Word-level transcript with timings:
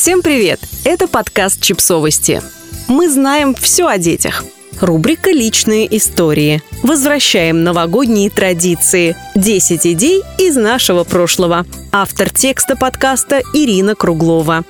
Всем 0.00 0.22
привет! 0.22 0.60
Это 0.82 1.06
подкаст 1.06 1.60
«Чипсовости». 1.60 2.40
Мы 2.88 3.10
знаем 3.10 3.54
все 3.54 3.86
о 3.86 3.98
детях. 3.98 4.46
Рубрика 4.80 5.30
«Личные 5.30 5.94
истории». 5.94 6.62
Возвращаем 6.82 7.64
новогодние 7.64 8.30
традиции. 8.30 9.14
10 9.34 9.86
идей 9.88 10.22
из 10.38 10.56
нашего 10.56 11.04
прошлого. 11.04 11.66
Автор 11.92 12.30
текста 12.30 12.76
подкаста 12.76 13.42
Ирина 13.52 13.94
Круглова. 13.94 14.64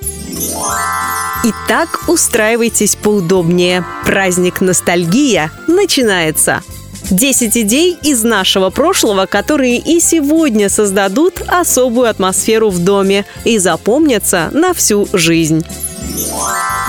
Итак, 1.45 2.09
устраивайтесь 2.09 2.97
поудобнее. 2.97 3.85
Праздник 4.05 4.61
«Ностальгия» 4.61 5.53
начинается. 5.69 6.65
10 7.11 7.57
идей 7.57 7.99
из 8.03 8.23
нашего 8.23 8.71
прошлого, 8.71 9.27
которые 9.27 9.79
и 9.79 10.01
сегодня 10.01 10.69
создадут 10.69 11.43
особую 11.47 12.09
атмосферу 12.09 12.71
в 12.71 12.79
доме 12.83 13.25
и 13.45 13.59
запомнятся 13.59 14.51
на 14.53 14.75
всю 14.75 15.09
жизнь. 15.13 15.65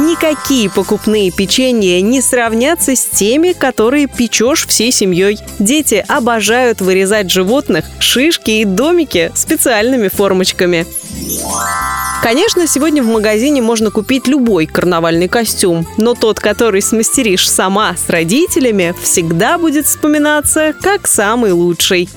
Никакие 0.01 0.67
покупные 0.67 1.29
печенья 1.29 2.01
не 2.01 2.21
сравнятся 2.21 2.95
с 2.95 3.05
теми, 3.05 3.53
которые 3.53 4.07
печешь 4.07 4.65
всей 4.65 4.91
семьей. 4.91 5.37
Дети 5.59 6.03
обожают 6.07 6.81
вырезать 6.81 7.29
животных, 7.29 7.85
шишки 7.99 8.49
и 8.49 8.65
домики 8.65 9.31
специальными 9.35 10.07
формочками. 10.07 10.87
Конечно, 12.23 12.65
сегодня 12.65 13.03
в 13.03 13.07
магазине 13.07 13.61
можно 13.61 13.91
купить 13.91 14.27
любой 14.27 14.65
карнавальный 14.65 15.27
костюм, 15.27 15.87
но 15.97 16.15
тот, 16.15 16.39
который 16.39 16.81
смастеришь 16.81 17.47
сама 17.47 17.95
с 17.95 18.09
родителями, 18.09 18.95
всегда 19.03 19.59
будет 19.59 19.85
вспоминаться 19.85 20.73
как 20.81 21.07
самый 21.07 21.52
лучший. 21.52 22.09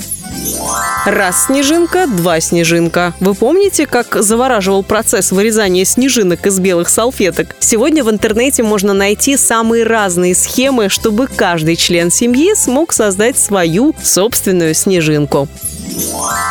Раз 1.07 1.47
снежинка, 1.47 2.07
два 2.07 2.41
снежинка. 2.41 3.13
Вы 3.21 3.35
помните, 3.35 3.87
как 3.87 4.17
завораживал 4.23 4.83
процесс 4.83 5.33
вырезания 5.33 5.85
снежинок 5.85 6.47
из 6.47 6.59
белых 6.59 6.89
салфеток? 6.89 7.55
Сегодня 7.59 8.03
в 8.03 8.11
интернете 8.11 8.63
можно 8.63 8.95
найти 8.95 9.37
самые 9.37 9.85
разные 9.85 10.35
схемы, 10.35 10.89
чтобы 10.89 11.27
каждый 11.27 11.77
член 11.77 12.11
семьи 12.11 12.55
смог 12.55 12.95
создать 12.95 13.37
свою 13.39 13.95
собственную 14.03 14.75
снежинку. 14.75 15.47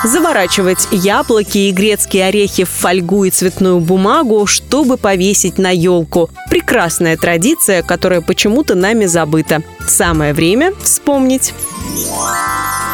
Заворачивать 0.04 0.88
яблоки 0.92 1.58
и 1.58 1.72
грецкие 1.72 2.28
орехи 2.28 2.64
в 2.66 2.70
фольгу 2.70 3.24
и 3.24 3.32
цветную 3.32 3.80
бумагу, 3.80 4.46
чтобы 4.46 4.98
повесить 4.98 5.58
на 5.58 5.72
елку. 5.72 6.30
Прекрасная 6.52 7.18
традиция, 7.18 7.82
которая 7.82 8.22
почему-то 8.22 8.76
нами 8.76 9.06
забыта. 9.06 9.64
Самое 9.88 10.34
время 10.34 10.74
вспомнить. 10.84 11.54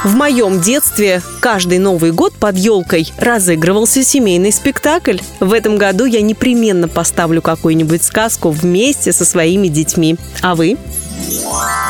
В 0.03 0.15
моем 0.15 0.61
детстве 0.61 1.21
каждый 1.41 1.77
Новый 1.77 2.11
год 2.11 2.33
под 2.33 2.57
елкой 2.57 3.11
разыгрывался 3.17 4.01
семейный 4.01 4.53
спектакль. 4.53 5.17
В 5.41 5.51
этом 5.51 5.77
году 5.77 6.05
я 6.05 6.21
непременно 6.21 6.87
поставлю 6.87 7.41
какую-нибудь 7.41 8.01
сказку 8.03 8.49
вместе 8.49 9.11
со 9.11 9.25
своими 9.25 9.67
детьми. 9.67 10.15
А 10.41 10.55
вы? 10.55 10.77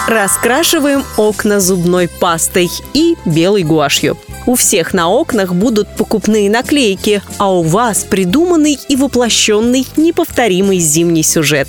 Раскрашиваем 0.07 1.03
окна 1.17 1.59
зубной 1.59 2.07
пастой 2.07 2.67
и 2.95 3.15
белой 3.25 3.61
гуашью. 3.61 4.17
У 4.47 4.55
всех 4.55 4.95
на 4.95 5.09
окнах 5.09 5.53
будут 5.53 5.95
покупные 5.95 6.49
наклейки, 6.49 7.21
а 7.37 7.53
у 7.53 7.61
вас 7.61 8.05
придуманный 8.09 8.79
и 8.87 8.95
воплощенный 8.95 9.85
неповторимый 9.97 10.79
зимний 10.79 11.21
сюжет. 11.21 11.67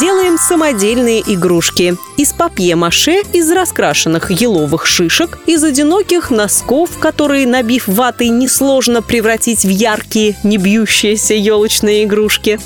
Делаем 0.00 0.38
самодельные 0.38 1.20
игрушки 1.20 1.96
из 2.16 2.32
папье-маше, 2.32 3.22
из 3.32 3.50
раскрашенных 3.50 4.30
еловых 4.30 4.86
шишек, 4.86 5.38
из 5.46 5.62
одиноких 5.62 6.30
носков, 6.30 6.98
которые, 6.98 7.46
набив 7.46 7.86
ватой, 7.86 8.28
несложно 8.28 9.02
превратить 9.02 9.64
в 9.64 9.68
яркие, 9.68 10.36
не 10.42 10.56
бьющиеся 10.56 11.34
елочные 11.34 12.04
игрушки. 12.04 12.58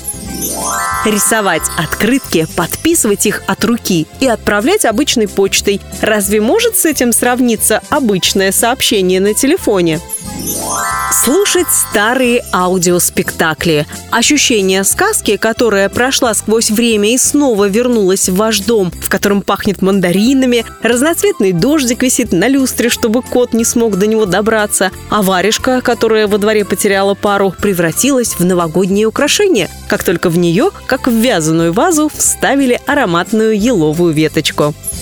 Рисовать 1.05 1.63
открытки, 1.77 2.47
подписывать 2.55 3.25
их 3.25 3.43
от 3.47 3.63
руки 3.63 4.07
и 4.19 4.27
отправлять 4.27 4.85
обычной 4.85 5.27
почтой. 5.27 5.81
Разве 6.01 6.41
может 6.41 6.77
с 6.77 6.85
этим 6.85 7.13
сравниться 7.13 7.81
обычное 7.89 8.51
сообщение 8.51 9.19
на 9.19 9.33
телефоне? 9.33 9.99
Слушать 11.23 11.67
старые 11.69 12.43
аудиоспектакли. 12.51 13.85
Ощущение 14.09 14.83
сказки, 14.83 15.37
которая 15.37 15.87
прошла 15.87 16.33
сквозь 16.33 16.71
время 16.71 17.13
и 17.13 17.17
снова 17.19 17.65
вернулась 17.67 18.27
в 18.27 18.35
ваш 18.37 18.61
дом, 18.61 18.89
в 18.89 19.07
котором 19.07 19.43
пахнет 19.43 19.83
мандаринами, 19.83 20.65
разноцветный 20.81 21.51
дождик 21.51 22.01
висит 22.01 22.31
на 22.31 22.47
люстре, 22.47 22.89
чтобы 22.89 23.21
кот 23.21 23.53
не 23.53 23.65
смог 23.65 23.99
до 23.99 24.07
него 24.07 24.25
добраться, 24.25 24.89
а 25.11 25.21
варежка, 25.21 25.81
которая 25.81 26.27
во 26.27 26.39
дворе 26.39 26.65
потеряла 26.65 27.13
пару, 27.13 27.51
превратилась 27.51 28.33
в 28.39 28.43
новогоднее 28.43 29.05
украшение, 29.05 29.69
как 29.87 30.03
только 30.03 30.31
в 30.31 30.39
нее, 30.39 30.71
как 30.87 31.05
в 31.07 31.11
вязаную 31.11 31.71
вазу, 31.71 32.09
вставили 32.11 32.81
ароматную 32.87 33.55
еловую 33.61 34.11
веточку. 34.11 34.73